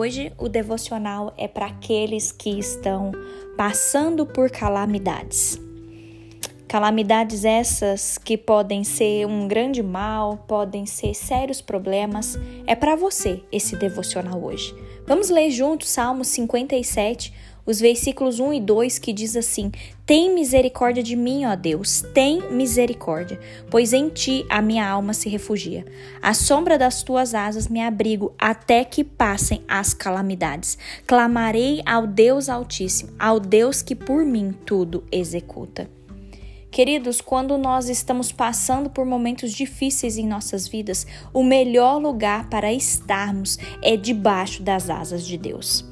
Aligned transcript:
Hoje 0.00 0.32
o 0.38 0.48
devocional 0.48 1.34
é 1.36 1.46
para 1.46 1.66
aqueles 1.66 2.32
que 2.32 2.58
estão 2.58 3.12
passando 3.54 4.24
por 4.24 4.50
calamidades. 4.50 5.60
Calamidades 6.70 7.44
essas 7.44 8.16
que 8.16 8.38
podem 8.38 8.84
ser 8.84 9.26
um 9.26 9.48
grande 9.48 9.82
mal, 9.82 10.36
podem 10.46 10.86
ser 10.86 11.14
sérios 11.14 11.60
problemas. 11.60 12.38
É 12.64 12.76
para 12.76 12.94
você 12.94 13.42
esse 13.50 13.74
devocional 13.74 14.40
hoje. 14.40 14.72
Vamos 15.04 15.30
ler 15.30 15.50
juntos 15.50 15.88
Salmo 15.88 16.24
57, 16.24 17.34
os 17.66 17.80
versículos 17.80 18.38
1 18.38 18.52
e 18.52 18.60
2 18.60 19.00
que 19.00 19.12
diz 19.12 19.34
assim: 19.34 19.72
Tem 20.06 20.32
misericórdia 20.32 21.02
de 21.02 21.16
mim, 21.16 21.44
ó 21.44 21.56
Deus, 21.56 22.02
tem 22.14 22.40
misericórdia, 22.52 23.40
pois 23.68 23.92
em 23.92 24.08
ti 24.08 24.46
a 24.48 24.62
minha 24.62 24.88
alma 24.88 25.12
se 25.12 25.28
refugia. 25.28 25.84
À 26.22 26.32
sombra 26.32 26.78
das 26.78 27.02
tuas 27.02 27.34
asas 27.34 27.66
me 27.66 27.80
abrigo 27.80 28.32
até 28.38 28.84
que 28.84 29.02
passem 29.02 29.64
as 29.66 29.92
calamidades. 29.92 30.78
Clamarei 31.04 31.82
ao 31.84 32.06
Deus 32.06 32.48
Altíssimo, 32.48 33.10
ao 33.18 33.40
Deus 33.40 33.82
que 33.82 33.96
por 33.96 34.24
mim 34.24 34.54
tudo 34.64 35.02
executa. 35.10 35.98
Queridos, 36.70 37.20
quando 37.20 37.58
nós 37.58 37.88
estamos 37.88 38.30
passando 38.30 38.88
por 38.88 39.04
momentos 39.04 39.52
difíceis 39.52 40.16
em 40.16 40.26
nossas 40.26 40.68
vidas, 40.68 41.04
o 41.34 41.42
melhor 41.42 42.00
lugar 42.00 42.48
para 42.48 42.72
estarmos 42.72 43.58
é 43.82 43.96
debaixo 43.96 44.62
das 44.62 44.88
asas 44.88 45.26
de 45.26 45.36
Deus. 45.36 45.84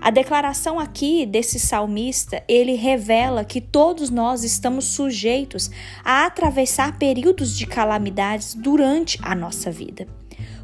A 0.00 0.10
declaração 0.10 0.80
aqui 0.80 1.24
desse 1.24 1.60
salmista, 1.60 2.42
ele 2.48 2.74
revela 2.74 3.44
que 3.44 3.60
todos 3.60 4.10
nós 4.10 4.42
estamos 4.42 4.86
sujeitos 4.86 5.70
a 6.04 6.26
atravessar 6.26 6.98
períodos 6.98 7.56
de 7.56 7.66
calamidades 7.66 8.54
durante 8.54 9.18
a 9.22 9.34
nossa 9.34 9.70
vida. 9.70 10.06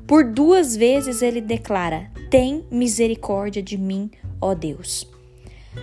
Por 0.07 0.25
duas 0.25 0.77
vezes 0.77 1.23
ele 1.23 1.41
declara: 1.41 2.11
Tem 2.31 2.67
misericórdia 2.71 3.63
de 3.63 3.79
mim, 3.79 4.11
ó 4.41 4.55
Deus. 4.55 5.12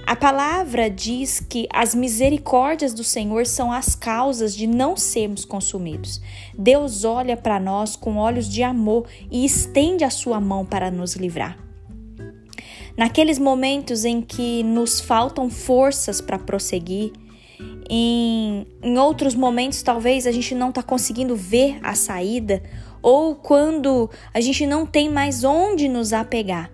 A 0.06 0.16
palavra 0.16 0.90
diz 0.90 1.40
que 1.40 1.68
as 1.74 1.96
misericórdias 1.96 2.94
do 2.94 3.04
Senhor 3.04 3.48
são 3.48 3.72
as 3.72 3.96
causas 3.96 4.56
de 4.56 4.68
não 4.68 4.96
sermos 4.96 5.46
consumidos. 5.46 6.22
Deus 6.56 7.04
olha 7.04 7.36
para 7.36 7.60
nós 7.60 7.96
com 7.96 8.18
olhos 8.18 8.48
de 8.48 8.62
amor 8.62 9.08
e 9.32 9.44
estende 9.44 10.04
a 10.04 10.10
sua 10.12 10.40
mão 10.40 10.64
para 10.64 10.92
nos 10.92 11.16
livrar. 11.16 11.58
Naqueles 12.96 13.40
momentos 13.40 14.06
em 14.06 14.22
que 14.22 14.62
nos 14.62 15.00
faltam 15.00 15.50
forças 15.50 16.22
para 16.22 16.38
prosseguir, 16.38 17.12
em, 17.90 18.68
em 18.84 18.98
outros 19.00 19.34
momentos 19.34 19.82
talvez 19.82 20.28
a 20.28 20.32
gente 20.32 20.54
não 20.54 20.70
está 20.70 20.84
conseguindo 20.84 21.36
ver 21.36 21.80
a 21.82 21.96
saída, 21.96 22.62
ou 23.02 23.34
quando 23.34 24.10
a 24.34 24.40
gente 24.40 24.68
não 24.68 24.86
tem 24.86 25.10
mais 25.10 25.44
onde 25.44 25.88
nos 25.88 26.14
apegar. 26.14 26.70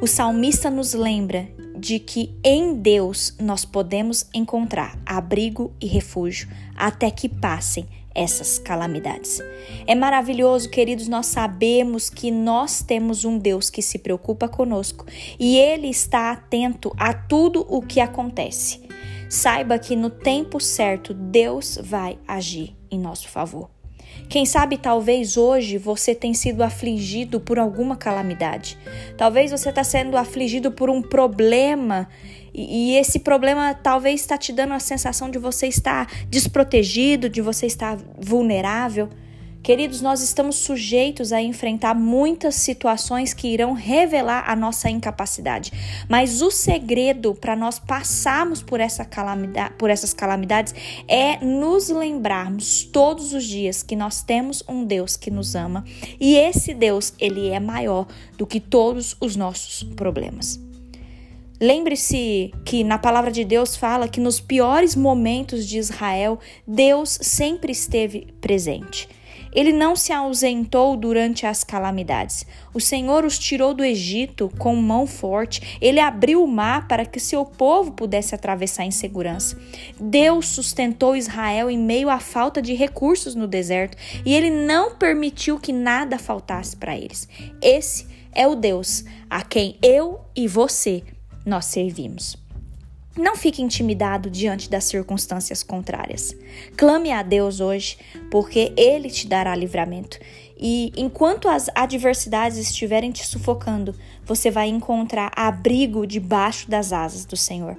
O 0.00 0.06
salmista 0.06 0.70
nos 0.70 0.94
lembra 0.94 1.59
de 1.80 1.98
que 1.98 2.30
em 2.44 2.74
Deus 2.74 3.34
nós 3.40 3.64
podemos 3.64 4.26
encontrar 4.34 4.98
abrigo 5.06 5.72
e 5.80 5.86
refúgio 5.86 6.46
até 6.76 7.10
que 7.10 7.26
passem 7.26 7.88
essas 8.14 8.58
calamidades. 8.58 9.40
É 9.86 9.94
maravilhoso, 9.94 10.68
queridos, 10.68 11.08
nós 11.08 11.26
sabemos 11.26 12.10
que 12.10 12.30
nós 12.30 12.82
temos 12.82 13.24
um 13.24 13.38
Deus 13.38 13.70
que 13.70 13.80
se 13.80 13.98
preocupa 13.98 14.46
conosco 14.46 15.06
e 15.38 15.56
ele 15.56 15.88
está 15.88 16.30
atento 16.30 16.92
a 16.98 17.14
tudo 17.14 17.64
o 17.68 17.80
que 17.80 17.98
acontece. 17.98 18.82
Saiba 19.30 19.78
que 19.78 19.96
no 19.96 20.10
tempo 20.10 20.60
certo 20.60 21.14
Deus 21.14 21.78
vai 21.82 22.18
agir 22.28 22.76
em 22.90 22.98
nosso 22.98 23.28
favor. 23.28 23.79
Quem 24.28 24.46
sabe 24.46 24.76
talvez 24.76 25.36
hoje 25.36 25.78
você 25.78 26.14
tenha 26.14 26.34
sido 26.34 26.62
afligido 26.62 27.40
por 27.40 27.58
alguma 27.58 27.96
calamidade. 27.96 28.78
Talvez 29.16 29.50
você 29.50 29.70
está 29.70 29.82
sendo 29.82 30.16
afligido 30.16 30.70
por 30.70 30.88
um 30.88 31.02
problema 31.02 32.08
e, 32.52 32.96
esse 32.96 33.20
problema 33.20 33.74
talvez 33.74 34.20
está 34.20 34.36
te 34.36 34.52
dando 34.52 34.74
a 34.74 34.80
sensação 34.80 35.30
de 35.30 35.38
você 35.38 35.66
estar 35.66 36.10
desprotegido, 36.28 37.28
de 37.28 37.40
você 37.40 37.66
estar 37.66 37.96
vulnerável. 38.18 39.08
Queridos, 39.62 40.00
nós 40.00 40.22
estamos 40.22 40.56
sujeitos 40.56 41.32
a 41.32 41.42
enfrentar 41.42 41.94
muitas 41.94 42.54
situações 42.54 43.34
que 43.34 43.46
irão 43.48 43.74
revelar 43.74 44.48
a 44.48 44.56
nossa 44.56 44.88
incapacidade. 44.88 45.70
Mas 46.08 46.40
o 46.40 46.50
segredo 46.50 47.34
para 47.34 47.54
nós 47.54 47.78
passarmos 47.78 48.62
por, 48.62 48.80
essa 48.80 49.04
calamidade, 49.04 49.74
por 49.74 49.90
essas 49.90 50.14
calamidades 50.14 50.74
é 51.06 51.44
nos 51.44 51.90
lembrarmos 51.90 52.84
todos 52.84 53.34
os 53.34 53.44
dias 53.44 53.82
que 53.82 53.94
nós 53.94 54.22
temos 54.22 54.62
um 54.66 54.82
Deus 54.82 55.16
que 55.16 55.30
nos 55.30 55.54
ama 55.54 55.84
e 56.18 56.36
esse 56.36 56.72
Deus, 56.72 57.12
ele 57.18 57.50
é 57.50 57.60
maior 57.60 58.06
do 58.38 58.46
que 58.46 58.60
todos 58.60 59.14
os 59.20 59.36
nossos 59.36 59.82
problemas. 59.94 60.58
Lembre-se 61.60 62.50
que 62.64 62.82
na 62.82 62.96
palavra 62.96 63.30
de 63.30 63.44
Deus 63.44 63.76
fala 63.76 64.08
que 64.08 64.18
nos 64.18 64.40
piores 64.40 64.96
momentos 64.96 65.66
de 65.66 65.76
Israel, 65.76 66.38
Deus 66.66 67.18
sempre 67.20 67.70
esteve 67.72 68.32
presente. 68.40 69.06
Ele 69.52 69.72
não 69.72 69.96
se 69.96 70.12
ausentou 70.12 70.96
durante 70.96 71.46
as 71.46 71.64
calamidades. 71.64 72.46
O 72.72 72.80
Senhor 72.80 73.24
os 73.24 73.38
tirou 73.38 73.74
do 73.74 73.84
Egito 73.84 74.50
com 74.58 74.74
mão 74.76 75.06
forte. 75.06 75.78
Ele 75.80 76.00
abriu 76.00 76.42
o 76.42 76.48
mar 76.48 76.86
para 76.86 77.04
que 77.04 77.18
seu 77.18 77.44
povo 77.44 77.92
pudesse 77.92 78.34
atravessar 78.34 78.84
em 78.84 78.90
segurança. 78.90 79.58
Deus 79.98 80.46
sustentou 80.46 81.16
Israel 81.16 81.70
em 81.70 81.78
meio 81.78 82.08
à 82.08 82.18
falta 82.18 82.62
de 82.62 82.74
recursos 82.74 83.34
no 83.34 83.46
deserto 83.46 83.96
e 84.24 84.34
ele 84.34 84.50
não 84.50 84.94
permitiu 84.94 85.58
que 85.58 85.72
nada 85.72 86.18
faltasse 86.18 86.76
para 86.76 86.96
eles. 86.96 87.28
Esse 87.60 88.06
é 88.32 88.46
o 88.46 88.54
Deus 88.54 89.04
a 89.28 89.42
quem 89.42 89.76
eu 89.82 90.20
e 90.34 90.46
você 90.46 91.02
nós 91.44 91.66
servimos. 91.66 92.39
Não 93.20 93.36
fique 93.36 93.60
intimidado 93.60 94.30
diante 94.30 94.70
das 94.70 94.84
circunstâncias 94.84 95.62
contrárias. 95.62 96.34
Clame 96.74 97.12
a 97.12 97.22
Deus 97.22 97.60
hoje, 97.60 97.98
porque 98.30 98.72
Ele 98.78 99.10
te 99.10 99.26
dará 99.28 99.54
livramento. 99.54 100.18
E 100.58 100.90
enquanto 100.96 101.46
as 101.46 101.68
adversidades 101.74 102.56
estiverem 102.56 103.12
te 103.12 103.26
sufocando, 103.26 103.94
você 104.24 104.50
vai 104.50 104.68
encontrar 104.68 105.30
abrigo 105.36 106.06
debaixo 106.06 106.70
das 106.70 106.94
asas 106.94 107.26
do 107.26 107.36
Senhor. 107.36 107.76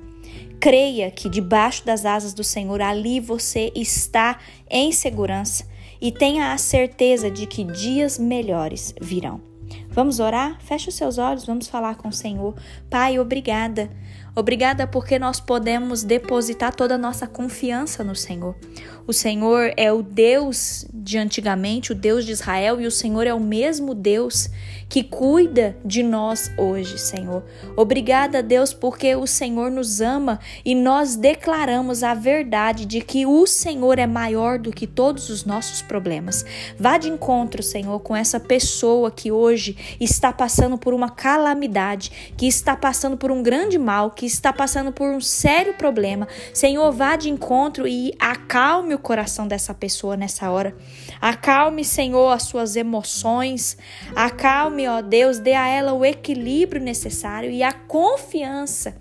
Creia 0.59 1.09
que 1.09 1.27
debaixo 1.27 1.83
das 1.83 2.05
asas 2.05 2.35
do 2.35 2.43
Senhor 2.43 2.79
ali 2.79 3.19
você 3.19 3.71
está 3.75 4.37
em 4.69 4.91
segurança 4.91 5.65
e 5.99 6.11
tenha 6.11 6.53
a 6.53 6.57
certeza 6.59 7.31
de 7.31 7.47
que 7.47 7.63
dias 7.63 8.19
melhores 8.19 8.93
virão. 9.01 9.41
Vamos 9.91 10.21
orar? 10.21 10.57
Feche 10.61 10.87
os 10.87 10.95
seus 10.95 11.17
olhos, 11.17 11.45
vamos 11.45 11.67
falar 11.67 11.95
com 11.95 12.07
o 12.07 12.13
Senhor. 12.13 12.55
Pai, 12.89 13.19
obrigada. 13.19 13.89
Obrigada 14.33 14.87
porque 14.87 15.19
nós 15.19 15.41
podemos 15.41 16.03
depositar 16.03 16.73
toda 16.73 16.95
a 16.95 16.97
nossa 16.97 17.27
confiança 17.27 18.01
no 18.01 18.15
Senhor. 18.15 18.55
O 19.05 19.11
Senhor 19.11 19.73
é 19.75 19.91
o 19.91 20.01
Deus 20.01 20.85
de 20.93 21.17
antigamente, 21.17 21.91
o 21.91 21.95
Deus 21.95 22.25
de 22.25 22.31
Israel, 22.31 22.79
e 22.79 22.87
o 22.87 22.91
Senhor 22.91 23.27
é 23.27 23.33
o 23.33 23.39
mesmo 23.39 23.93
Deus 23.93 24.49
que 24.87 25.03
cuida 25.03 25.75
de 25.83 26.03
nós 26.03 26.51
hoje, 26.57 26.97
Senhor. 26.97 27.43
Obrigada, 27.75 28.41
Deus, 28.43 28.73
porque 28.73 29.15
o 29.15 29.25
Senhor 29.25 29.71
nos 29.71 29.99
ama 29.99 30.39
e 30.63 30.75
nós 30.75 31.15
declaramos 31.15 32.03
a 32.03 32.13
verdade 32.13 32.85
de 32.85 33.01
que 33.01 33.25
o 33.25 33.45
Senhor 33.47 33.99
é 33.99 34.07
maior 34.07 34.59
do 34.59 34.71
que 34.71 34.85
todos 34.85 35.29
os 35.29 35.43
nossos 35.43 35.81
problemas. 35.81 36.45
Vá 36.77 36.97
de 36.97 37.09
encontro, 37.09 37.63
Senhor, 37.63 37.99
com 37.99 38.15
essa 38.15 38.39
pessoa 38.39 39.11
que 39.11 39.31
hoje 39.31 39.75
está 39.99 40.31
passando 40.31 40.77
por 40.77 40.93
uma 40.93 41.09
calamidade, 41.09 42.33
que 42.37 42.47
está 42.47 42.75
passando 42.75 43.17
por 43.17 43.31
um 43.31 43.41
grande 43.41 43.77
mal, 43.77 44.11
que 44.11 44.25
está 44.25 44.51
passando 44.51 44.91
por 44.91 45.09
um 45.09 45.21
sério 45.21 45.73
problema. 45.75 46.27
Senhor, 46.53 46.91
vá 46.91 47.15
de 47.15 47.29
encontro 47.29 47.87
e 47.87 48.13
acalme 48.19 48.93
o 48.93 48.99
coração 48.99 49.47
dessa 49.47 49.73
pessoa 49.73 50.17
nessa 50.17 50.49
hora. 50.49 50.75
Acalme, 51.19 51.83
Senhor, 51.83 52.31
as 52.31 52.43
suas 52.43 52.75
emoções. 52.75 53.77
Acalme, 54.15 54.87
ó 54.87 55.01
Deus, 55.01 55.39
dê 55.39 55.53
a 55.53 55.67
ela 55.67 55.93
o 55.93 56.05
equilíbrio 56.05 56.81
necessário 56.81 57.49
e 57.49 57.63
a 57.63 57.73
confiança 57.73 58.95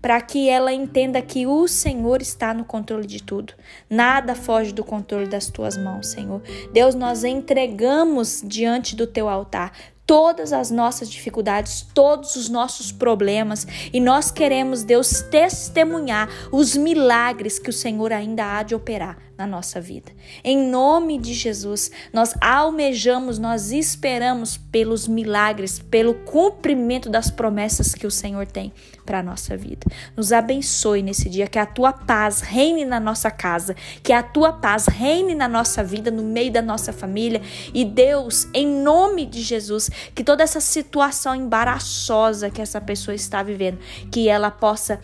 para 0.00 0.20
que 0.20 0.48
ela 0.48 0.72
entenda 0.72 1.20
que 1.20 1.46
o 1.46 1.66
Senhor 1.66 2.22
está 2.22 2.54
no 2.54 2.64
controle 2.64 3.06
de 3.06 3.22
tudo. 3.22 3.52
Nada 3.90 4.34
foge 4.34 4.72
do 4.72 4.84
controle 4.84 5.26
das 5.26 5.48
tuas 5.48 5.76
mãos, 5.76 6.08
Senhor. 6.08 6.40
Deus, 6.72 6.94
nós 6.94 7.24
entregamos 7.24 8.42
diante 8.44 8.94
do 8.94 9.06
teu 9.06 9.28
altar 9.28 9.72
todas 10.08 10.54
as 10.54 10.70
nossas 10.70 11.10
dificuldades, 11.10 11.86
todos 11.92 12.34
os 12.34 12.48
nossos 12.48 12.90
problemas 12.90 13.66
e 13.92 14.00
nós 14.00 14.30
queremos, 14.30 14.82
Deus, 14.82 15.20
testemunhar 15.20 16.30
os 16.50 16.74
milagres 16.74 17.58
que 17.58 17.68
o 17.68 17.72
Senhor 17.74 18.10
ainda 18.10 18.56
há 18.56 18.62
de 18.62 18.74
operar 18.74 19.18
na 19.36 19.46
nossa 19.46 19.82
vida. 19.82 20.10
Em 20.42 20.56
nome 20.56 21.18
de 21.18 21.34
Jesus, 21.34 21.90
nós 22.10 22.34
almejamos, 22.40 23.38
nós 23.38 23.70
esperamos 23.70 24.56
pelos 24.56 25.06
milagres, 25.06 25.78
pelo 25.78 26.14
cumprimento 26.14 27.10
das 27.10 27.30
promessas 27.30 27.94
que 27.94 28.06
o 28.06 28.10
Senhor 28.10 28.46
tem 28.46 28.72
para 29.08 29.20
a 29.20 29.22
nossa 29.22 29.56
vida. 29.56 29.86
Nos 30.14 30.34
abençoe 30.34 31.00
nesse 31.00 31.30
dia, 31.30 31.46
que 31.46 31.58
a 31.58 31.64
tua 31.64 31.94
paz 31.94 32.42
reine 32.42 32.84
na 32.84 33.00
nossa 33.00 33.30
casa, 33.30 33.74
que 34.02 34.12
a 34.12 34.22
tua 34.22 34.52
paz 34.52 34.84
reine 34.86 35.34
na 35.34 35.48
nossa 35.48 35.82
vida, 35.82 36.10
no 36.10 36.22
meio 36.22 36.52
da 36.52 36.60
nossa 36.60 36.92
família. 36.92 37.40
E 37.72 37.86
Deus, 37.86 38.46
em 38.52 38.66
nome 38.66 39.24
de 39.24 39.40
Jesus, 39.40 39.90
que 40.14 40.22
toda 40.22 40.42
essa 40.42 40.60
situação 40.60 41.34
embaraçosa 41.34 42.50
que 42.50 42.60
essa 42.60 42.82
pessoa 42.82 43.14
está 43.14 43.42
vivendo, 43.42 43.78
que 44.12 44.28
ela 44.28 44.50
possa 44.50 45.00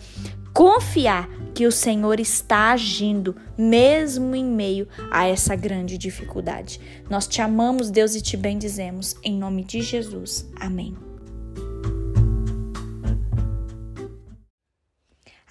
confiar 0.53 1.27
que 1.55 1.65
o 1.65 1.71
Senhor 1.71 2.19
está 2.19 2.73
agindo, 2.73 3.35
mesmo 3.57 4.35
em 4.35 4.45
meio 4.45 4.87
a 5.09 5.25
essa 5.25 5.55
grande 5.55 5.97
dificuldade. 5.97 6.79
Nós 7.09 7.25
te 7.25 7.41
amamos, 7.41 7.89
Deus, 7.89 8.13
e 8.13 8.21
te 8.21 8.37
bendizemos. 8.37 9.15
Em 9.23 9.35
nome 9.35 9.63
de 9.63 9.81
Jesus. 9.81 10.47
Amém. 10.59 10.95